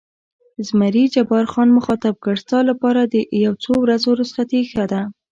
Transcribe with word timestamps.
زمري 0.67 1.03
جبار 1.15 1.45
خان 1.51 1.69
مخاطب 1.77 2.15
کړ: 2.23 2.33
ستا 2.43 2.59
لپاره 2.69 3.01
د 3.03 3.15
یو 3.45 3.53
څو 3.63 3.73
ورځو 3.83 4.09
رخصتي 4.21 4.61
ښه 4.71 4.85
ده. 4.91 5.01